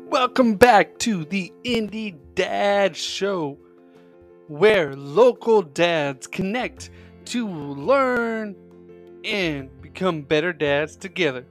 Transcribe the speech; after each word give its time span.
Welcome 0.09 0.55
back 0.55 0.97
to 0.99 1.25
the 1.25 1.53
Indy 1.63 2.15
Dad 2.33 2.97
Show, 2.97 3.59
where 4.47 4.95
local 4.95 5.61
dads 5.61 6.25
connect 6.25 6.89
to 7.25 7.47
learn 7.47 8.55
and 9.23 9.69
become 9.79 10.23
better 10.23 10.51
dads 10.51 10.95
together. 10.95 11.45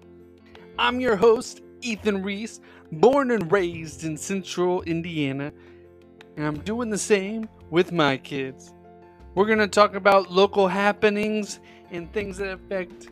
I'm 0.77 0.99
your 0.99 1.15
host, 1.15 1.63
Ethan 1.81 2.25
Reese, 2.25 2.61
born 2.91 3.31
and 3.31 3.53
raised 3.53 4.03
in 4.03 4.17
central 4.17 4.83
Indiana, 4.83 5.53
and 6.37 6.45
I'm 6.45 6.59
doing 6.59 6.91
the 6.91 6.99
same 6.99 7.49
with 7.71 7.93
my 7.93 8.17
kids. 8.17 8.75
We're 9.37 9.47
going 9.47 9.59
to 9.59 9.69
talk 9.69 9.95
about 9.95 10.31
local 10.31 10.69
happenings 10.69 11.61
and 11.95 12.13
things 12.13 12.39
that 12.39 12.51
affect 12.51 13.09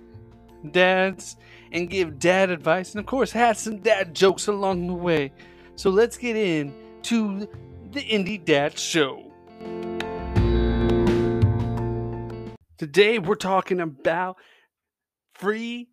dads 0.71 1.37
and 1.73 1.89
give 1.89 2.19
dad 2.19 2.51
advice 2.51 2.93
and 2.93 3.01
of 3.01 3.07
course 3.07 3.33
have 3.33 3.57
some 3.57 3.79
dad 3.79 4.15
jokes 4.15 4.47
along 4.47 4.87
the 4.87 4.95
way. 4.95 5.33
So 5.77 5.91
let's 5.91 6.17
get 6.17 6.37
in 6.37 6.75
to 7.03 7.49
the 7.93 8.03
Indy 8.03 8.39
Dad 8.39 8.79
Show. 8.79 9.31
Today 12.79 13.19
we're 13.19 13.35
talking 13.37 13.81
about 13.81 14.37
free 15.35 15.89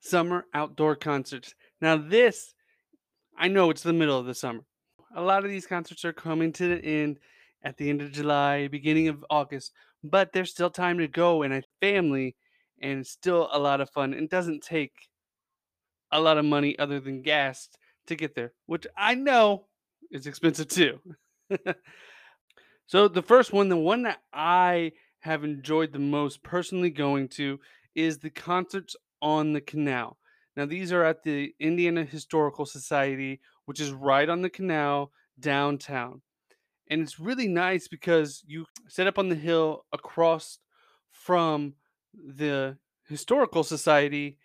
summer 0.00 0.46
outdoor 0.54 0.96
concerts. 0.96 1.54
Now 1.80 1.96
this 1.96 2.54
I 3.36 3.48
know 3.48 3.70
it's 3.70 3.82
the 3.82 3.92
middle 3.92 4.18
of 4.18 4.26
the 4.26 4.34
summer. 4.34 4.60
A 5.14 5.22
lot 5.22 5.44
of 5.44 5.50
these 5.50 5.66
concerts 5.66 6.04
are 6.04 6.12
coming 6.12 6.52
to 6.54 6.68
the 6.68 6.84
end 6.84 7.18
at 7.62 7.76
the 7.78 7.88
end 7.88 8.02
of 8.02 8.12
July, 8.12 8.68
beginning 8.68 9.08
of 9.08 9.24
August, 9.30 9.72
but 10.04 10.32
there's 10.32 10.50
still 10.50 10.70
time 10.70 10.98
to 10.98 11.08
go 11.08 11.42
and 11.42 11.54
a 11.54 11.62
family 11.80 12.36
and 12.80 13.06
still 13.06 13.48
a 13.50 13.58
lot 13.58 13.80
of 13.80 13.88
fun. 13.90 14.12
And 14.12 14.28
doesn't 14.28 14.62
take 14.62 14.92
a 16.12 16.20
lot 16.20 16.36
of 16.36 16.44
money 16.44 16.78
other 16.78 17.00
than 17.00 17.22
gas 17.22 17.70
to 18.06 18.14
get 18.14 18.34
there, 18.34 18.52
which 18.66 18.86
I 18.96 19.14
know 19.14 19.64
is 20.10 20.26
expensive 20.26 20.68
too. 20.68 21.00
so 22.86 23.08
the 23.08 23.22
first 23.22 23.52
one, 23.52 23.70
the 23.70 23.78
one 23.78 24.02
that 24.02 24.20
I 24.32 24.92
have 25.20 25.42
enjoyed 25.42 25.92
the 25.92 25.98
most 25.98 26.42
personally 26.42 26.90
going 26.90 27.28
to 27.28 27.58
is 27.94 28.18
the 28.18 28.30
concerts 28.30 28.94
on 29.22 29.54
the 29.54 29.60
canal. 29.62 30.18
Now 30.54 30.66
these 30.66 30.92
are 30.92 31.02
at 31.02 31.22
the 31.22 31.54
Indiana 31.58 32.04
Historical 32.04 32.66
Society, 32.66 33.40
which 33.64 33.80
is 33.80 33.90
right 33.90 34.28
on 34.28 34.42
the 34.42 34.50
canal 34.50 35.12
downtown. 35.40 36.20
And 36.88 37.00
it's 37.00 37.18
really 37.18 37.48
nice 37.48 37.88
because 37.88 38.42
you 38.46 38.66
set 38.88 39.06
up 39.06 39.18
on 39.18 39.28
the 39.28 39.34
hill 39.34 39.84
across 39.92 40.58
from 41.10 41.74
the 42.14 42.76
historical 43.08 43.64
society 43.64 44.38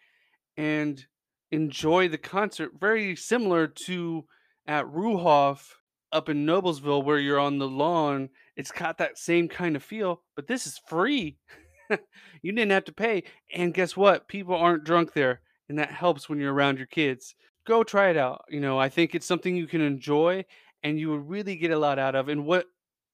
and 0.57 1.05
enjoy 1.51 2.07
the 2.07 2.17
concert 2.17 2.71
very 2.79 3.15
similar 3.15 3.67
to 3.67 4.25
at 4.67 4.85
Ruoff 4.85 5.71
up 6.11 6.29
in 6.29 6.45
Noblesville 6.45 7.03
where 7.03 7.19
you're 7.19 7.39
on 7.39 7.57
the 7.57 7.67
lawn. 7.67 8.29
It's 8.55 8.71
got 8.71 8.97
that 8.97 9.17
same 9.17 9.47
kind 9.47 9.75
of 9.75 9.83
feel, 9.83 10.21
but 10.35 10.47
this 10.47 10.65
is 10.65 10.79
free. 10.87 11.37
you 12.41 12.51
didn't 12.51 12.71
have 12.71 12.85
to 12.85 12.93
pay. 12.93 13.23
And 13.53 13.73
guess 13.73 13.97
what? 13.97 14.27
People 14.27 14.55
aren't 14.55 14.83
drunk 14.83 15.13
there, 15.13 15.41
and 15.67 15.77
that 15.79 15.91
helps 15.91 16.29
when 16.29 16.39
you're 16.39 16.53
around 16.53 16.77
your 16.77 16.87
kids. 16.87 17.35
Go 17.65 17.83
try 17.83 18.09
it 18.09 18.17
out. 18.17 18.45
You 18.49 18.59
know, 18.59 18.79
I 18.79 18.89
think 18.89 19.13
it's 19.13 19.25
something 19.25 19.55
you 19.55 19.67
can 19.67 19.81
enjoy 19.81 20.45
and 20.83 20.99
you 20.99 21.09
would 21.11 21.29
really 21.29 21.55
get 21.55 21.71
a 21.71 21.79
lot 21.79 21.99
out 21.99 22.15
of. 22.15 22.29
And 22.29 22.45
what 22.45 22.65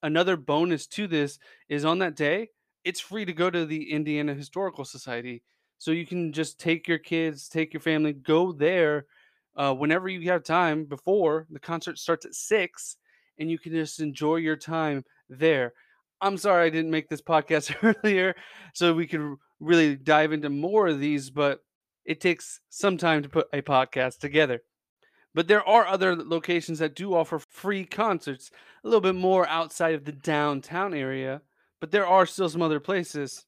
another 0.04 0.38
bonus 0.38 0.88
to 0.88 1.08
this 1.08 1.40
is 1.70 1.86
on 1.86 2.00
that 2.00 2.16
day, 2.16 2.50
it's 2.84 3.00
free 3.00 3.26
to 3.26 3.34
go 3.34 3.50
to 3.50 3.66
the 3.66 3.92
Indiana 3.92 4.34
Historical 4.34 4.86
Society. 4.86 5.42
So 5.78 5.92
you 5.92 6.06
can 6.06 6.32
just 6.32 6.60
take 6.60 6.88
your 6.88 7.00
kids, 7.00 7.50
take 7.50 7.74
your 7.74 7.82
family, 7.82 8.14
go 8.14 8.52
there 8.52 9.06
uh, 9.56 9.74
whenever 9.74 10.08
you 10.08 10.30
have 10.30 10.44
time 10.44 10.86
before 10.86 11.48
the 11.50 11.60
concert 11.60 11.98
starts 11.98 12.26
at 12.26 12.36
six, 12.36 12.98
and 13.40 13.50
you 13.50 13.58
can 13.58 13.74
just 13.74 14.00
enjoy 14.00 14.38
your 14.38 14.56
time 14.56 15.04
there. 15.30 15.74
I'm 16.22 16.38
sorry 16.38 16.66
I 16.66 16.70
didn't 16.70 16.92
make 16.92 17.10
this 17.10 17.22
podcast 17.22 17.76
earlier 18.04 18.36
so 18.74 18.94
we 18.94 19.08
could 19.08 19.36
really 19.60 19.96
dive 19.96 20.32
into 20.32 20.50
more 20.50 20.88
of 20.88 21.00
these, 21.00 21.30
but 21.30 21.60
it 22.06 22.22
takes 22.22 22.62
some 22.70 22.98
time 22.98 23.24
to 23.24 23.30
put 23.30 23.48
a 23.52 23.62
podcast 23.62 24.20
together. 24.20 24.62
But 25.36 25.48
there 25.48 25.68
are 25.68 25.86
other 25.86 26.16
locations 26.16 26.80
that 26.80 26.96
do 26.96 27.14
offer 27.14 27.38
free 27.38 27.86
concerts, 27.86 28.50
a 28.84 28.88
little 28.88 29.02
bit 29.02 29.14
more 29.14 29.48
outside 29.48 29.94
of 29.94 30.06
the 30.06 30.12
downtown 30.12 30.96
area 30.96 31.42
but 31.86 31.92
there 31.92 32.08
are 32.08 32.26
still 32.26 32.50
some 32.50 32.64
other 32.64 32.80
places. 32.80 33.46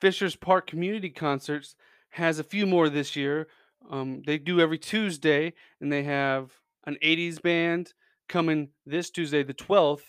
Fishers 0.00 0.34
Park 0.34 0.66
Community 0.66 1.08
Concerts 1.10 1.76
has 2.10 2.40
a 2.40 2.44
few 2.44 2.66
more 2.66 2.88
this 2.88 3.14
year. 3.16 3.46
Um, 3.90 4.22
they 4.26 4.38
do 4.38 4.60
every 4.60 4.78
Tuesday, 4.78 5.52
and 5.80 5.92
they 5.92 6.02
have 6.04 6.50
an 6.86 6.96
80s 7.00 7.40
band 7.40 7.92
coming 8.28 8.70
this 8.86 9.10
Tuesday, 9.10 9.44
the 9.44 9.54
12th, 9.54 10.02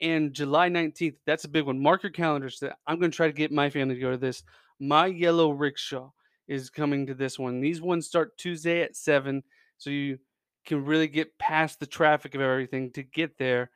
and 0.00 0.32
July 0.32 0.68
19th. 0.68 1.16
That's 1.26 1.44
a 1.44 1.48
big 1.48 1.64
one. 1.64 1.80
Mark 1.80 2.02
your 2.02 2.10
calendars. 2.10 2.60
I'm 2.88 2.98
going 2.98 3.12
to 3.12 3.16
try 3.16 3.26
to 3.26 3.32
get 3.32 3.52
my 3.52 3.68
family 3.68 3.94
to 3.94 4.00
go 4.00 4.10
to 4.10 4.16
this. 4.16 4.42
My 4.80 5.06
Yellow 5.06 5.50
Rickshaw 5.50 6.10
is 6.48 6.70
coming 6.70 7.06
to 7.06 7.14
this 7.14 7.38
one. 7.38 7.60
These 7.60 7.80
ones 7.80 8.08
start 8.08 8.36
Tuesday 8.38 8.82
at 8.82 8.96
7, 8.96 9.44
so 9.76 9.90
you 9.90 10.18
can 10.70 10.86
really 10.86 11.08
get 11.08 11.38
past 11.38 11.80
the 11.80 11.86
traffic 11.86 12.34
of 12.34 12.40
everything 12.40 12.92
to 12.92 13.02
get 13.02 13.38
there. 13.38 13.70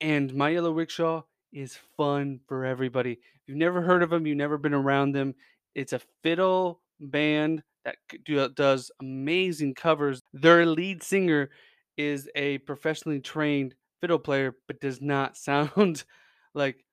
And 0.00 0.34
My 0.34 0.50
Yellow 0.50 0.72
Rickshaw 0.72 1.22
is 1.52 1.78
fun 1.96 2.40
for 2.48 2.64
everybody. 2.64 3.12
If 3.12 3.20
you've 3.48 3.56
never 3.58 3.82
heard 3.82 4.02
of 4.02 4.10
them, 4.10 4.26
you've 4.26 4.36
never 4.36 4.58
been 4.58 4.74
around 4.74 5.12
them, 5.12 5.34
it's 5.74 5.92
a 5.94 6.00
fiddle 6.22 6.82
band 7.00 7.62
that 7.84 7.96
do, 8.24 8.40
uh, 8.40 8.48
does 8.48 8.90
amazing 9.00 9.74
covers. 9.74 10.22
Their 10.32 10.66
lead 10.66 11.02
singer 11.02 11.50
is 11.96 12.28
a 12.34 12.58
professionally 12.58 13.20
trained 13.20 13.74
fiddle 14.00 14.18
player, 14.18 14.56
but 14.68 14.80
does 14.80 15.00
not 15.00 15.36
sound 15.36 16.04
like 16.54 16.84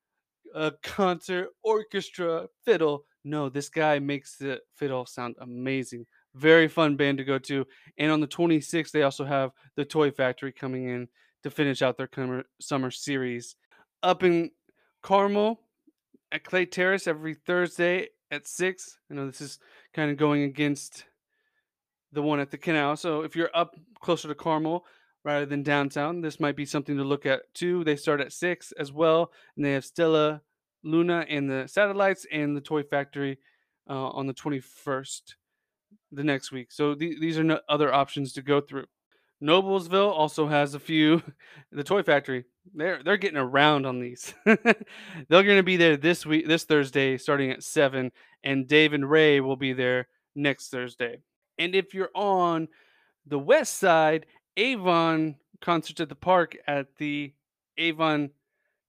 a 0.55 0.71
concert 0.83 1.49
orchestra 1.63 2.47
fiddle. 2.65 3.05
No, 3.23 3.49
this 3.49 3.69
guy 3.69 3.99
makes 3.99 4.37
the 4.37 4.61
fiddle 4.75 5.05
sound 5.05 5.35
amazing. 5.39 6.05
Very 6.35 6.67
fun 6.67 6.95
band 6.95 7.19
to 7.19 7.23
go 7.23 7.37
to. 7.39 7.65
And 7.97 8.11
on 8.11 8.19
the 8.19 8.27
26th, 8.27 8.91
they 8.91 9.03
also 9.03 9.25
have 9.25 9.51
the 9.75 9.85
Toy 9.85 10.11
Factory 10.11 10.51
coming 10.51 10.87
in 10.87 11.07
to 11.43 11.51
finish 11.51 11.81
out 11.81 11.97
their 11.97 12.09
summer 12.59 12.89
series 12.89 13.55
up 14.01 14.23
in 14.23 14.49
Carmel 15.01 15.59
at 16.31 16.43
Clay 16.43 16.65
Terrace 16.65 17.07
every 17.07 17.35
Thursday 17.35 18.07
at 18.31 18.47
six. 18.47 18.97
I 19.11 19.13
know 19.13 19.27
this 19.27 19.41
is 19.41 19.59
kind 19.93 20.09
of 20.09 20.17
going 20.17 20.43
against 20.43 21.05
the 22.11 22.21
one 22.21 22.39
at 22.39 22.51
the 22.51 22.57
canal. 22.57 22.95
So 22.95 23.21
if 23.21 23.35
you're 23.35 23.51
up 23.53 23.75
closer 24.01 24.27
to 24.27 24.35
Carmel 24.35 24.85
rather 25.23 25.45
than 25.45 25.63
downtown, 25.63 26.21
this 26.21 26.39
might 26.39 26.55
be 26.55 26.65
something 26.65 26.97
to 26.97 27.03
look 27.03 27.25
at 27.25 27.41
too. 27.53 27.83
They 27.83 27.95
start 27.95 28.21
at 28.21 28.33
six 28.33 28.71
as 28.73 28.91
well, 28.91 29.31
and 29.55 29.65
they 29.65 29.73
have 29.73 29.85
Stella 29.85 30.41
Luna 30.83 31.25
and 31.29 31.49
the 31.49 31.67
satellites 31.67 32.25
and 32.31 32.55
the 32.55 32.61
Toy 32.61 32.83
Factory 32.83 33.39
uh, 33.89 34.09
on 34.09 34.27
the 34.27 34.33
21st 34.33 35.35
the 36.15 36.23
next 36.23 36.51
week. 36.51 36.71
So 36.71 36.95
th- 36.95 37.19
these 37.19 37.37
are 37.37 37.43
no 37.43 37.59
other 37.69 37.93
options 37.93 38.33
to 38.33 38.41
go 38.41 38.61
through. 38.61 38.85
Noblesville 39.41 40.11
also 40.11 40.47
has 40.47 40.73
a 40.73 40.79
few. 40.79 41.21
The 41.71 41.83
Toy 41.83 42.03
Factory, 42.03 42.45
they're 42.75 43.01
they're 43.01 43.17
getting 43.17 43.39
around 43.39 43.87
on 43.87 43.99
these. 43.99 44.35
they're 44.45 44.63
going 45.27 45.57
to 45.57 45.63
be 45.63 45.75
there 45.75 45.97
this 45.97 46.23
week, 46.23 46.47
this 46.47 46.65
Thursday, 46.65 47.17
starting 47.17 47.49
at 47.49 47.63
seven, 47.63 48.11
and 48.43 48.67
Dave 48.67 48.93
and 48.93 49.09
Ray 49.09 49.39
will 49.39 49.55
be 49.55 49.73
there 49.73 50.07
next 50.35 50.69
Thursday. 50.69 51.17
And 51.57 51.73
if 51.73 51.95
you're 51.95 52.11
on 52.13 52.67
the 53.25 53.39
west 53.39 53.79
side, 53.79 54.27
Avon 54.55 55.37
concerts 55.61 55.99
at 55.99 56.09
the 56.09 56.15
park 56.15 56.55
at 56.67 56.95
the 56.97 57.33
Avon 57.79 58.29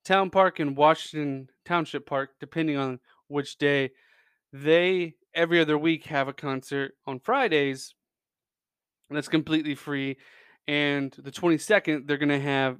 Town 0.04 0.28
Park 0.28 0.60
and 0.60 0.76
Washington 0.76 1.48
Township 1.64 2.04
Park, 2.04 2.32
depending 2.38 2.76
on 2.76 3.00
which 3.28 3.56
day. 3.56 3.92
They 4.52 5.14
every 5.34 5.60
other 5.60 5.76
week 5.76 6.04
have 6.06 6.28
a 6.28 6.32
concert 6.32 6.92
on 7.06 7.20
Fridays. 7.20 7.94
That's 9.10 9.28
completely 9.28 9.74
free 9.74 10.16
and 10.66 11.14
the 11.18 11.30
22nd 11.30 12.06
they're 12.06 12.16
going 12.16 12.28
to 12.28 12.40
have 12.40 12.78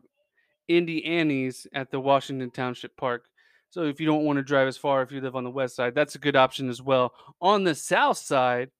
Indy 0.68 1.04
Annie's 1.04 1.66
at 1.74 1.90
the 1.90 2.00
Washington 2.00 2.50
Township 2.50 2.96
Park. 2.96 3.26
So 3.70 3.82
if 3.82 4.00
you 4.00 4.06
don't 4.06 4.24
want 4.24 4.38
to 4.38 4.42
drive 4.42 4.68
as 4.68 4.76
far 4.76 5.02
if 5.02 5.12
you 5.12 5.20
live 5.20 5.36
on 5.36 5.44
the 5.44 5.50
west 5.50 5.76
side, 5.76 5.94
that's 5.94 6.14
a 6.14 6.20
good 6.20 6.36
option 6.36 6.68
as 6.68 6.80
well. 6.80 7.12
On 7.40 7.64
the 7.64 7.74
south 7.74 8.18
side, 8.18 8.70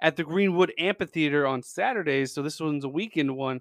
at 0.00 0.16
the 0.16 0.24
Greenwood 0.24 0.72
Amphitheater 0.78 1.46
on 1.46 1.62
Saturdays, 1.62 2.34
so 2.34 2.42
this 2.42 2.60
one's 2.60 2.84
a 2.84 2.88
weekend 2.88 3.36
one, 3.36 3.60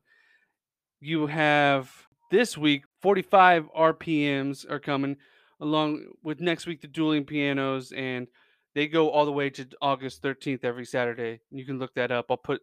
you 1.00 1.28
have 1.28 1.92
this 2.32 2.58
week 2.58 2.84
45 3.02 3.70
RPMs 3.78 4.70
are 4.70 4.80
coming 4.80 5.18
along 5.60 6.04
with 6.24 6.42
next 6.42 6.66
week 6.66 6.82
the 6.82 6.88
dueling 6.88 7.26
pianos 7.26 7.92
and 7.92 8.28
they 8.74 8.88
go 8.88 9.10
all 9.10 9.26
the 9.26 9.32
way 9.32 9.50
to 9.50 9.68
August 9.82 10.22
13th 10.24 10.64
every 10.64 10.86
Saturday. 10.86 11.42
You 11.52 11.66
can 11.66 11.80
look 11.80 11.94
that 11.96 12.12
up. 12.12 12.28
I'll 12.30 12.38
put 12.38 12.62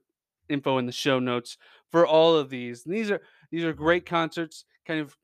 info 0.49 0.79
in 0.79 0.87
the 0.87 0.93
show 0.93 1.19
notes 1.19 1.59
for 1.91 2.07
all 2.07 2.37
of 2.37 2.51
these. 2.51 2.87
And 2.87 2.95
these 2.95 3.11
are 3.11 3.21
these 3.51 3.65
are 3.65 3.73
great 3.73 4.07
concerts, 4.07 4.65
kind 4.87 5.01
of 5.01 5.17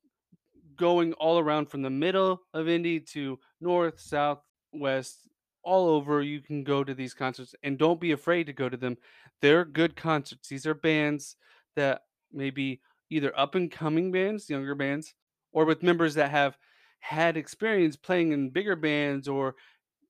going 0.77 1.13
all 1.15 1.39
around 1.39 1.71
from 1.71 1.83
the 1.83 1.91
middle 1.91 2.43
of 2.53 2.69
Indy 2.69 3.01
to 3.01 3.39
north, 3.61 4.01
south, 4.01 4.41
west, 4.73 5.29
all 5.63 5.89
over. 5.89 6.23
You 6.23 6.41
can 6.41 6.65
go 6.65 6.85
to 6.85 6.95
these 6.95 7.15
concerts 7.15 7.55
and 7.63 7.79
don't 7.79 8.01
be 8.01 8.13
afraid 8.13 8.45
to 8.45 8.53
go 8.53 8.69
to 8.69 8.77
them. 8.77 8.97
They're 9.41 9.65
good 9.65 9.97
concerts. 9.97 10.49
These 10.49 10.67
are 10.67 10.75
bands 10.75 11.37
that 11.77 12.03
maybe 12.33 12.81
either 13.11 13.39
up 13.39 13.55
and 13.55 13.71
coming 13.71 14.11
bands, 14.11 14.51
younger 14.51 14.75
bands, 14.75 15.15
or 15.53 15.65
with 15.65 15.83
members 15.83 16.15
that 16.15 16.31
have 16.31 16.57
had 17.01 17.37
experience 17.37 17.97
playing 17.97 18.33
in 18.33 18.51
bigger 18.51 18.77
bands 18.77 19.29
or 19.29 19.55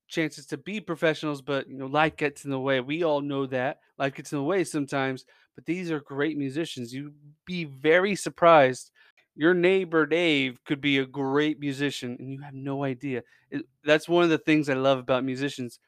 chances 0.09 0.47
to 0.47 0.57
be 0.57 0.81
professionals, 0.81 1.43
but 1.43 1.69
you 1.69 1.77
know, 1.77 1.87
life 1.87 2.17
gets 2.17 2.45
in 2.45 2.51
the 2.51 2.61
way. 2.61 2.81
We 2.81 3.03
all 3.03 3.21
know 3.21 3.47
that 3.47 3.81
life 3.99 4.15
gets 4.15 4.33
in 4.33 4.39
the 4.39 4.45
way 4.45 4.65
sometimes, 4.65 5.25
but 5.55 5.67
these 5.67 5.91
are 5.91 6.01
great 6.01 6.37
musicians. 6.37 6.93
You'd 6.93 7.15
be 7.47 7.65
very 7.65 8.15
surprised. 8.15 8.91
Your 9.37 9.55
neighbor 9.55 10.07
Dave 10.07 10.61
could 10.65 10.81
be 10.81 10.99
a 10.99 11.07
great 11.07 11.59
musician, 11.59 12.17
and 12.19 12.31
you 12.31 12.41
have 12.43 12.55
no 12.55 12.85
idea. 12.85 13.23
It, 13.51 13.63
that's 13.85 14.09
one 14.09 14.25
of 14.25 14.31
the 14.31 14.39
things 14.39 14.69
I 14.69 14.75
love 14.75 14.99
about 14.99 15.25
musicians. 15.25 15.81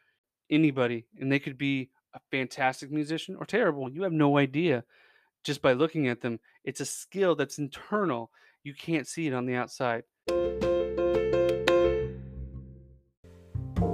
Anybody, 0.49 1.07
and 1.19 1.31
they 1.31 1.41
could 1.41 1.59
be 1.59 1.91
a 2.15 2.21
fantastic 2.31 2.91
musician 2.91 3.37
or 3.37 3.45
terrible. 3.45 3.91
You 3.91 4.03
have 4.05 4.13
no 4.13 4.39
idea 4.39 4.85
just 5.45 5.61
by 5.61 5.73
looking 5.73 6.09
at 6.09 6.21
them. 6.21 6.41
It's 6.65 6.81
a 6.81 6.87
skill 6.87 7.35
that's 7.35 7.59
internal. 7.59 8.31
You 8.65 8.75
can't 8.75 9.07
see 9.07 9.27
it 9.27 9.35
on 9.35 9.47
the 9.47 9.55
outside. 9.55 10.05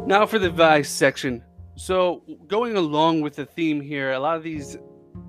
Now 0.05 0.27
for 0.27 0.41
the 0.41 0.49
advice 0.49 0.91
section. 0.91 1.45
So, 1.77 2.23
going 2.49 2.77
along 2.77 3.21
with 3.21 3.37
the 3.37 3.47
theme 3.47 3.81
here, 3.81 4.13
a 4.13 4.19
lot 4.19 4.37
of 4.37 4.43
these 4.43 4.77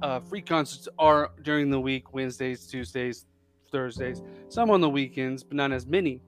uh, 0.02 0.20
free 0.20 0.42
concerts 0.42 0.88
are 0.98 1.30
during 1.44 1.70
the 1.70 1.80
week 1.80 2.12
Wednesdays, 2.14 2.66
Tuesdays, 2.66 3.28
Thursdays, 3.72 4.24
some 4.50 4.72
on 4.72 4.82
the 4.82 4.90
weekends, 4.90 5.44
but 5.44 5.56
not 5.58 5.72
as 5.72 5.86
many. 5.86 6.22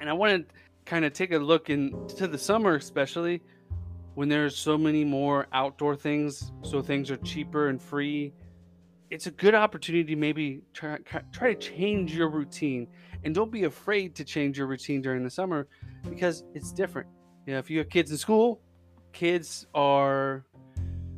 And 0.00 0.08
I 0.08 0.14
want 0.14 0.48
to 0.48 0.54
kind 0.86 1.04
of 1.04 1.12
take 1.12 1.32
a 1.32 1.38
look 1.38 1.68
into 1.68 2.26
the 2.26 2.38
summer, 2.38 2.76
especially 2.76 3.42
when 4.14 4.30
there's 4.30 4.56
so 4.56 4.78
many 4.78 5.04
more 5.04 5.46
outdoor 5.52 5.94
things, 5.94 6.52
so 6.62 6.80
things 6.80 7.10
are 7.10 7.18
cheaper 7.18 7.68
and 7.68 7.80
free. 7.80 8.32
It's 9.10 9.26
a 9.26 9.30
good 9.30 9.54
opportunity, 9.54 10.14
maybe 10.14 10.62
try, 10.72 10.98
try 11.32 11.52
to 11.52 11.60
change 11.60 12.14
your 12.14 12.30
routine. 12.30 12.88
And 13.24 13.34
don't 13.34 13.52
be 13.52 13.64
afraid 13.64 14.14
to 14.14 14.24
change 14.24 14.56
your 14.56 14.68
routine 14.68 15.02
during 15.02 15.22
the 15.22 15.30
summer 15.30 15.68
because 16.08 16.44
it's 16.54 16.72
different 16.72 17.06
you 17.46 17.54
know, 17.54 17.58
if 17.58 17.70
you 17.70 17.78
have 17.78 17.88
kids 17.88 18.10
in 18.10 18.16
school, 18.16 18.60
kids 19.12 19.66
are 19.74 20.44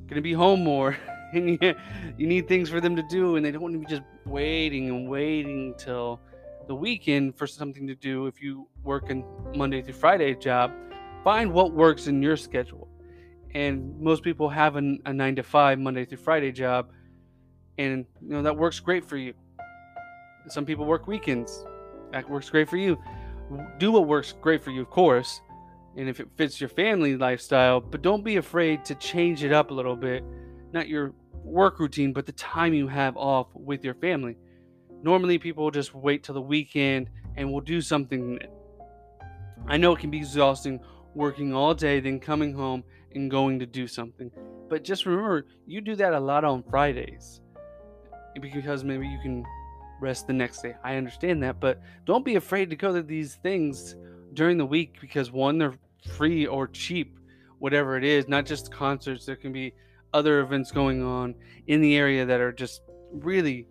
going 0.06 0.16
to 0.16 0.22
be 0.22 0.32
home 0.32 0.62
more. 0.62 0.96
You 1.34 2.26
need 2.26 2.46
things 2.46 2.68
for 2.68 2.78
them 2.78 2.94
to 2.94 3.02
do 3.04 3.36
and 3.36 3.46
they 3.46 3.50
don't 3.50 3.62
want 3.62 3.72
to 3.72 3.78
be 3.78 3.86
just 3.86 4.02
waiting 4.26 4.90
and 4.90 5.08
waiting 5.08 5.74
till 5.78 6.20
the 6.68 6.74
weekend 6.74 7.38
for 7.38 7.46
something 7.46 7.86
to 7.86 7.94
do. 7.94 8.26
If 8.26 8.42
you 8.42 8.68
work 8.84 9.10
a 9.10 9.22
monday 9.56 9.80
through 9.80 9.94
friday 9.94 10.34
job 10.34 10.72
find 11.24 11.50
what 11.50 11.72
works 11.72 12.06
in 12.06 12.20
your 12.20 12.36
schedule. 12.36 12.86
And 13.54 13.98
most 13.98 14.22
people 14.22 14.50
have 14.50 14.76
an, 14.76 15.00
a 15.06 15.12
nine 15.14 15.34
to 15.36 15.42
five 15.42 15.78
monday 15.78 16.04
through 16.04 16.18
friday 16.18 16.52
job 16.52 16.90
and 17.78 18.04
you 18.20 18.28
know 18.28 18.42
that 18.42 18.54
works 18.54 18.78
great 18.78 19.02
for 19.02 19.16
you. 19.16 19.32
Some 20.48 20.66
people 20.66 20.84
work 20.84 21.06
weekends. 21.06 21.64
That 22.10 22.28
works 22.28 22.50
great 22.50 22.68
for 22.68 22.76
you. 22.76 22.98
Do 23.78 23.92
what 23.92 24.06
works 24.06 24.34
great 24.38 24.62
for 24.62 24.70
you 24.70 24.82
of 24.82 24.90
course 24.90 25.40
and 25.96 26.08
if 26.08 26.20
it 26.20 26.28
fits 26.36 26.60
your 26.60 26.70
family 26.70 27.16
lifestyle, 27.16 27.80
but 27.80 28.02
don't 28.02 28.24
be 28.24 28.36
afraid 28.36 28.84
to 28.86 28.94
change 28.94 29.44
it 29.44 29.52
up 29.52 29.70
a 29.70 29.74
little 29.74 29.96
bit. 29.96 30.24
Not 30.72 30.88
your 30.88 31.12
work 31.44 31.78
routine, 31.78 32.12
but 32.12 32.26
the 32.26 32.32
time 32.32 32.72
you 32.72 32.88
have 32.88 33.16
off 33.16 33.48
with 33.54 33.84
your 33.84 33.94
family. 33.94 34.36
Normally, 35.02 35.38
people 35.38 35.70
just 35.70 35.94
wait 35.94 36.22
till 36.22 36.34
the 36.34 36.40
weekend 36.40 37.10
and 37.36 37.52
will 37.52 37.60
do 37.60 37.80
something. 37.80 38.38
I 39.66 39.76
know 39.76 39.94
it 39.94 40.00
can 40.00 40.10
be 40.10 40.18
exhausting 40.18 40.80
working 41.14 41.54
all 41.54 41.74
day, 41.74 42.00
then 42.00 42.20
coming 42.20 42.54
home 42.54 42.84
and 43.14 43.30
going 43.30 43.58
to 43.58 43.66
do 43.66 43.86
something. 43.86 44.30
But 44.68 44.84
just 44.84 45.04
remember, 45.04 45.46
you 45.66 45.80
do 45.80 45.94
that 45.96 46.14
a 46.14 46.20
lot 46.20 46.44
on 46.44 46.62
Fridays 46.62 47.40
because 48.40 48.84
maybe 48.84 49.06
you 49.06 49.18
can 49.20 49.44
rest 50.00 50.26
the 50.26 50.32
next 50.32 50.62
day. 50.62 50.74
I 50.82 50.96
understand 50.96 51.42
that, 51.42 51.60
but 51.60 51.80
don't 52.06 52.24
be 52.24 52.36
afraid 52.36 52.70
to 52.70 52.76
go 52.76 52.94
to 52.94 53.02
these 53.02 53.34
things 53.36 53.96
during 54.34 54.58
the 54.58 54.66
week 54.66 54.98
because 55.00 55.30
one, 55.30 55.58
they're 55.58 55.74
free 56.16 56.46
or 56.46 56.66
cheap, 56.66 57.18
whatever 57.58 57.96
it 57.96 58.04
is, 58.04 58.28
not 58.28 58.46
just 58.46 58.72
concerts. 58.72 59.26
There 59.26 59.36
can 59.36 59.52
be 59.52 59.74
other 60.12 60.40
events 60.40 60.70
going 60.70 61.02
on 61.02 61.34
in 61.66 61.80
the 61.80 61.96
area 61.96 62.24
that 62.26 62.40
are 62.40 62.52
just 62.52 62.82
really 63.12 63.66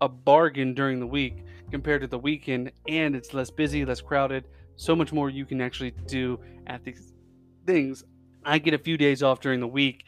a 0.00 0.08
bargain 0.08 0.74
during 0.74 1.00
the 1.00 1.06
week 1.06 1.44
compared 1.70 2.00
to 2.02 2.06
the 2.06 2.18
weekend, 2.18 2.72
and 2.88 3.14
it's 3.16 3.32
less 3.34 3.50
busy, 3.50 3.84
less 3.84 4.00
crowded. 4.00 4.44
So 4.76 4.96
much 4.96 5.12
more 5.12 5.30
you 5.30 5.46
can 5.46 5.60
actually 5.60 5.92
do 6.06 6.38
at 6.66 6.84
these 6.84 7.12
things. 7.66 8.04
I 8.44 8.58
get 8.58 8.74
a 8.74 8.78
few 8.78 8.96
days 8.96 9.22
off 9.22 9.40
during 9.40 9.60
the 9.60 9.68
week, 9.68 10.04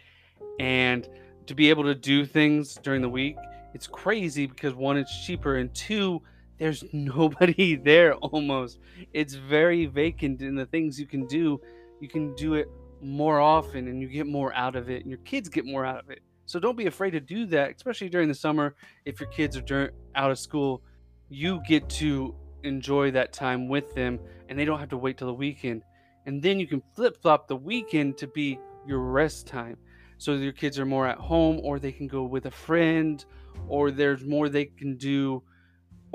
and 0.59 1.09
to 1.47 1.55
be 1.55 1.71
able 1.71 1.85
to 1.85 1.95
do 1.95 2.27
things 2.27 2.75
during 2.83 3.01
the 3.01 3.09
week, 3.09 3.37
it's 3.75 3.87
crazy 3.87 4.47
because 4.47 4.75
one, 4.75 4.97
it's 4.97 5.25
cheaper, 5.25 5.57
and 5.57 5.73
two, 5.75 6.23
there's 6.59 6.85
nobody 6.93 7.77
there 7.77 8.15
almost. 8.15 8.79
It's 9.13 9.35
very 9.35 9.87
vacant 9.87 10.43
in 10.43 10.55
the 10.55 10.67
things 10.67 10.99
you 10.99 11.07
can 11.07 11.27
do. 11.27 11.61
You 12.01 12.09
can 12.09 12.35
do 12.35 12.55
it 12.55 12.69
more 13.03 13.41
often 13.41 13.89
and 13.89 14.01
you 14.01 14.09
get 14.09 14.27
more 14.27 14.53
out 14.55 14.77
of 14.77 14.91
it 14.91 15.03
and 15.03 15.11
your 15.11 15.21
kids 15.21 15.49
get 15.49 15.65
more 15.67 15.85
out 15.85 15.99
of 15.99 16.11
it. 16.11 16.21
So 16.47 16.61
don't 16.61 16.77
be 16.77 16.87
afraid 16.87 17.11
to 17.11 17.21
do 17.21 17.47
that, 17.47 17.75
especially 17.75 18.09
during 18.09 18.29
the 18.29 18.35
summer 18.35 18.75
if 19.05 19.21
your 19.21 19.29
kids 19.31 19.57
are 19.57 19.93
out 20.15 20.31
of 20.31 20.39
school. 20.39 20.83
You 21.29 21.61
get 21.67 21.89
to 21.91 22.35
enjoy 22.63 23.11
that 23.13 23.33
time 23.33 23.69
with 23.69 23.95
them 23.95 24.21
and 24.49 24.59
they 24.59 24.65
don't 24.65 24.79
have 24.79 24.89
to 24.91 24.97
wait 24.97 25.19
till 25.19 25.27
the 25.27 25.35
weekend. 25.35 25.83
And 26.25 26.43
then 26.43 26.59
you 26.61 26.67
can 26.67 26.83
flip 26.95 27.21
flop 27.21 27.49
the 27.49 27.57
weekend 27.57 28.19
to 28.19 28.27
be 28.27 28.59
your 28.87 29.01
rest 29.01 29.47
time. 29.47 29.77
So 30.19 30.35
your 30.35 30.53
kids 30.53 30.79
are 30.79 30.87
more 30.87 31.07
at 31.07 31.19
home 31.19 31.61
or 31.63 31.79
they 31.79 31.93
can 31.93 32.07
go 32.07 32.23
with 32.25 32.47
a 32.47 32.51
friend 32.51 33.25
or 33.69 33.91
there's 33.91 34.25
more 34.25 34.49
they 34.49 34.67
can 34.67 34.97
do 34.97 35.43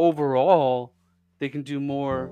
overall 0.07 0.93
they 1.39 1.49
can 1.49 1.63
do 1.63 1.79
more 1.79 2.31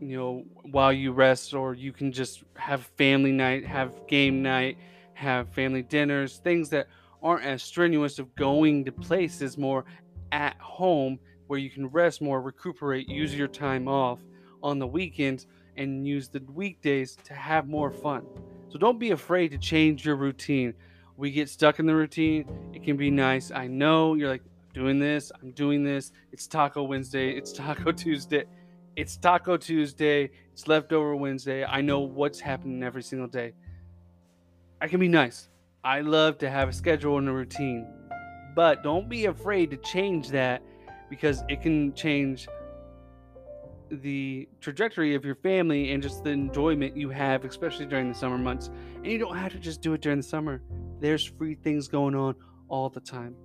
you 0.00 0.16
know 0.16 0.44
while 0.62 0.92
you 0.92 1.12
rest 1.12 1.54
or 1.54 1.74
you 1.74 1.92
can 1.92 2.12
just 2.12 2.44
have 2.54 2.82
family 2.96 3.32
night 3.32 3.64
have 3.64 3.90
game 4.06 4.42
night 4.42 4.76
have 5.16 5.48
family 5.48 5.82
dinners. 5.82 6.38
Things 6.38 6.68
that 6.70 6.86
aren't 7.22 7.44
as 7.44 7.62
strenuous 7.62 8.18
of 8.18 8.34
going 8.36 8.84
to 8.84 8.92
places 8.92 9.58
more 9.58 9.84
at 10.30 10.56
home 10.60 11.18
where 11.46 11.58
you 11.58 11.70
can 11.70 11.88
rest 11.88 12.20
more 12.20 12.40
recuperate 12.40 13.08
use 13.08 13.34
your 13.34 13.48
time 13.48 13.88
off 13.88 14.20
on 14.62 14.78
the 14.78 14.86
weekends 14.86 15.46
and 15.76 16.06
use 16.06 16.28
the 16.28 16.42
weekdays 16.52 17.16
to 17.24 17.34
have 17.34 17.66
more 17.66 17.90
fun. 17.90 18.26
So 18.68 18.78
don't 18.78 18.98
be 18.98 19.12
afraid 19.12 19.50
to 19.52 19.58
change 19.58 20.04
your 20.04 20.16
routine. 20.16 20.74
We 21.16 21.30
get 21.30 21.48
stuck 21.48 21.78
in 21.78 21.86
the 21.86 21.94
routine. 21.94 22.46
It 22.74 22.84
can 22.84 22.96
be 22.96 23.10
nice 23.10 23.50
i 23.50 23.66
know. 23.66 24.14
You're 24.14 24.28
like 24.28 24.42
doing 24.76 24.98
this. 24.98 25.32
I'm 25.40 25.52
doing 25.52 25.82
this. 25.82 26.12
It's 26.32 26.46
Taco 26.46 26.82
Wednesday. 26.82 27.30
It's 27.30 27.50
Taco 27.50 27.92
Tuesday. 28.04 28.44
It's 28.94 29.16
Taco 29.16 29.56
Tuesday. 29.56 30.30
It's 30.52 30.68
Leftover 30.68 31.16
Wednesday. 31.16 31.64
I 31.64 31.80
know 31.80 32.00
what's 32.00 32.38
happening 32.38 32.82
every 32.82 33.02
single 33.02 33.26
day. 33.26 33.54
I 34.82 34.88
can 34.88 35.00
be 35.00 35.08
nice. 35.08 35.48
I 35.82 36.02
love 36.02 36.36
to 36.38 36.50
have 36.50 36.68
a 36.68 36.74
schedule 36.74 37.16
and 37.16 37.26
a 37.26 37.32
routine. 37.32 37.90
But 38.54 38.82
don't 38.82 39.08
be 39.08 39.24
afraid 39.24 39.70
to 39.70 39.78
change 39.78 40.28
that 40.28 40.62
because 41.08 41.42
it 41.48 41.62
can 41.62 41.94
change 41.94 42.46
the 43.90 44.46
trajectory 44.60 45.14
of 45.14 45.24
your 45.24 45.36
family 45.36 45.92
and 45.92 46.02
just 46.02 46.22
the 46.22 46.30
enjoyment 46.30 46.98
you 46.98 47.08
have, 47.08 47.46
especially 47.46 47.86
during 47.86 48.10
the 48.12 48.14
summer 48.14 48.36
months. 48.36 48.68
And 48.96 49.06
you 49.06 49.16
don't 49.16 49.38
have 49.38 49.52
to 49.52 49.58
just 49.58 49.80
do 49.80 49.94
it 49.94 50.02
during 50.02 50.18
the 50.18 50.22
summer. 50.22 50.60
There's 51.00 51.24
free 51.24 51.54
things 51.54 51.88
going 51.88 52.14
on 52.14 52.34
all 52.68 52.90
the 52.90 53.00
time. 53.00 53.36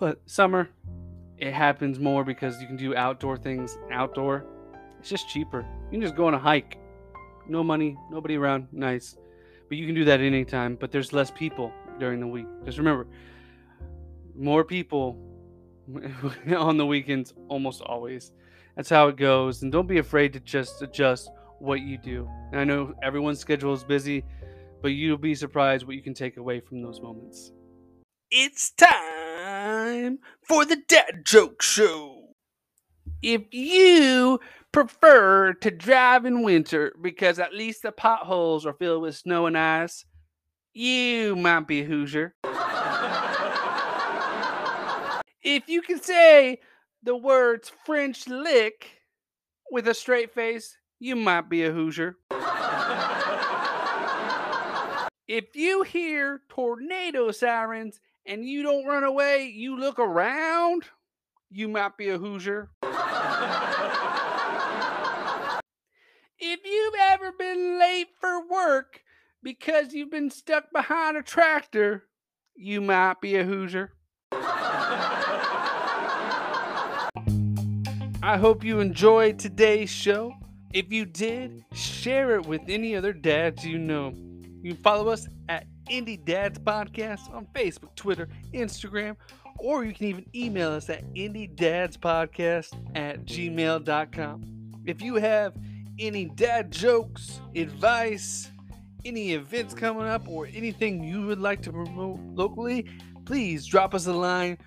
But 0.00 0.22
summer, 0.24 0.70
it 1.36 1.52
happens 1.52 1.98
more 1.98 2.24
because 2.24 2.58
you 2.60 2.66
can 2.66 2.76
do 2.76 2.96
outdoor 2.96 3.36
things 3.36 3.78
outdoor. 3.92 4.46
It's 4.98 5.10
just 5.10 5.28
cheaper. 5.28 5.66
You 5.84 5.90
can 5.92 6.00
just 6.00 6.16
go 6.16 6.26
on 6.26 6.34
a 6.34 6.38
hike. 6.38 6.78
No 7.46 7.62
money, 7.62 7.96
nobody 8.10 8.36
around, 8.36 8.68
nice. 8.72 9.16
But 9.68 9.76
you 9.76 9.84
can 9.84 9.94
do 9.94 10.04
that 10.06 10.20
anytime, 10.20 10.76
but 10.76 10.90
there's 10.90 11.12
less 11.12 11.30
people 11.30 11.72
during 11.98 12.18
the 12.18 12.26
week. 12.26 12.46
Just 12.64 12.78
remember, 12.78 13.06
more 14.34 14.64
people 14.64 15.18
on 16.56 16.78
the 16.78 16.86
weekends 16.86 17.34
almost 17.48 17.82
always. 17.82 18.32
That's 18.76 18.88
how 18.88 19.08
it 19.08 19.16
goes. 19.16 19.62
And 19.62 19.70
don't 19.70 19.86
be 19.86 19.98
afraid 19.98 20.32
to 20.32 20.40
just 20.40 20.80
adjust 20.80 21.30
what 21.58 21.80
you 21.80 21.98
do. 21.98 22.26
And 22.52 22.60
I 22.60 22.64
know 22.64 22.94
everyone's 23.02 23.38
schedule 23.38 23.74
is 23.74 23.84
busy, 23.84 24.24
but 24.80 24.88
you'll 24.88 25.18
be 25.18 25.34
surprised 25.34 25.86
what 25.86 25.96
you 25.96 26.02
can 26.02 26.14
take 26.14 26.38
away 26.38 26.60
from 26.60 26.82
those 26.82 27.02
moments. 27.02 27.52
It's 28.30 28.70
time 29.60 30.18
for 30.42 30.64
the 30.64 30.76
Dad 30.88 31.22
Joke 31.24 31.60
Show. 31.62 32.34
If 33.22 33.42
you 33.52 34.40
prefer 34.72 35.52
to 35.54 35.70
drive 35.70 36.24
in 36.24 36.42
winter 36.42 36.94
because 37.00 37.38
at 37.38 37.52
least 37.52 37.82
the 37.82 37.92
potholes 37.92 38.64
are 38.64 38.72
filled 38.72 39.02
with 39.02 39.16
snow 39.16 39.46
and 39.46 39.58
ice, 39.58 40.06
you 40.72 41.36
might 41.36 41.66
be 41.66 41.82
a 41.82 41.84
Hoosier. 41.84 42.34
if 45.42 45.68
you 45.68 45.82
can 45.82 46.00
say 46.00 46.60
the 47.02 47.16
words 47.16 47.70
French 47.84 48.26
lick 48.28 49.02
with 49.70 49.86
a 49.88 49.94
straight 49.94 50.32
face, 50.32 50.78
you 50.98 51.16
might 51.16 51.50
be 51.50 51.64
a 51.64 51.72
Hoosier. 51.72 52.16
If 55.32 55.54
you 55.54 55.84
hear 55.84 56.42
tornado 56.48 57.30
sirens 57.30 58.00
and 58.26 58.44
you 58.44 58.64
don't 58.64 58.84
run 58.84 59.04
away, 59.04 59.44
you 59.44 59.78
look 59.78 60.00
around, 60.00 60.86
you 61.48 61.68
might 61.68 61.96
be 61.96 62.08
a 62.08 62.18
Hoosier. 62.18 62.68
if 66.36 66.60
you've 66.64 66.94
ever 66.98 67.30
been 67.30 67.78
late 67.78 68.08
for 68.20 68.44
work 68.44 69.04
because 69.40 69.92
you've 69.92 70.10
been 70.10 70.30
stuck 70.30 70.72
behind 70.72 71.16
a 71.16 71.22
tractor, 71.22 72.06
you 72.56 72.80
might 72.80 73.20
be 73.20 73.36
a 73.36 73.44
Hoosier. 73.44 73.92
I 78.20 78.36
hope 78.36 78.64
you 78.64 78.80
enjoyed 78.80 79.38
today's 79.38 79.90
show. 79.90 80.32
If 80.72 80.90
you 80.92 81.04
did, 81.04 81.64
share 81.72 82.34
it 82.34 82.46
with 82.46 82.62
any 82.66 82.96
other 82.96 83.12
dads 83.12 83.64
you 83.64 83.78
know. 83.78 84.29
You 84.62 84.74
can 84.74 84.82
follow 84.82 85.08
us 85.08 85.28
at 85.48 85.66
Indy 85.88 86.16
Dads 86.16 86.58
Podcast 86.58 87.32
on 87.34 87.46
Facebook, 87.54 87.94
Twitter, 87.96 88.28
Instagram, 88.52 89.16
or 89.58 89.84
you 89.84 89.94
can 89.94 90.06
even 90.06 90.26
email 90.34 90.70
us 90.70 90.90
at 90.90 91.04
indydadspodcast 91.14 92.96
at 92.96 93.24
gmail.com. 93.24 94.44
If 94.86 95.02
you 95.02 95.16
have 95.16 95.54
any 95.98 96.26
dad 96.26 96.70
jokes, 96.70 97.40
advice, 97.54 98.50
any 99.04 99.32
events 99.32 99.74
coming 99.74 100.06
up, 100.06 100.28
or 100.28 100.46
anything 100.52 101.04
you 101.04 101.26
would 101.26 101.40
like 101.40 101.62
to 101.62 101.72
promote 101.72 102.20
locally, 102.34 102.86
please 103.24 103.66
drop 103.66 103.94
us 103.94 104.06
a 104.06 104.12
line 104.12 104.58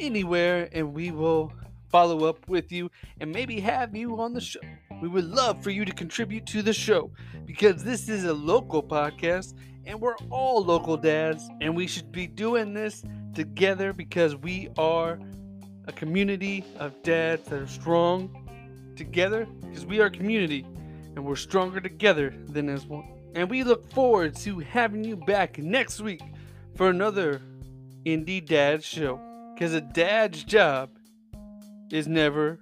anywhere 0.00 0.68
and 0.72 0.92
we 0.92 1.10
will 1.10 1.52
follow 1.90 2.24
up 2.24 2.48
with 2.48 2.72
you 2.72 2.90
and 3.20 3.30
maybe 3.30 3.60
have 3.60 3.94
you 3.94 4.18
on 4.18 4.32
the 4.32 4.40
show. 4.40 4.60
We 5.02 5.08
would 5.08 5.24
love 5.24 5.60
for 5.64 5.70
you 5.70 5.84
to 5.84 5.92
contribute 5.92 6.46
to 6.46 6.62
the 6.62 6.72
show 6.72 7.10
because 7.44 7.82
this 7.82 8.08
is 8.08 8.22
a 8.22 8.32
local 8.32 8.80
podcast 8.80 9.54
and 9.84 10.00
we're 10.00 10.14
all 10.30 10.62
local 10.64 10.96
dads 10.96 11.50
and 11.60 11.74
we 11.74 11.88
should 11.88 12.12
be 12.12 12.28
doing 12.28 12.72
this 12.72 13.02
together 13.34 13.92
because 13.92 14.36
we 14.36 14.68
are 14.78 15.18
a 15.88 15.92
community 15.92 16.64
of 16.78 17.02
dads 17.02 17.48
that 17.48 17.62
are 17.62 17.66
strong 17.66 18.48
together 18.94 19.44
because 19.62 19.84
we 19.84 19.98
are 20.00 20.06
a 20.06 20.10
community 20.10 20.64
and 21.16 21.24
we're 21.24 21.34
stronger 21.34 21.80
together 21.80 22.32
than 22.50 22.68
as 22.68 22.86
one. 22.86 23.12
And 23.34 23.50
we 23.50 23.64
look 23.64 23.90
forward 23.90 24.36
to 24.36 24.60
having 24.60 25.02
you 25.02 25.16
back 25.16 25.58
next 25.58 26.00
week 26.00 26.22
for 26.76 26.90
another 26.90 27.42
Indy 28.04 28.40
Dad 28.40 28.84
show 28.84 29.20
because 29.52 29.74
a 29.74 29.80
dad's 29.80 30.44
job 30.44 30.90
is 31.90 32.06
never 32.06 32.60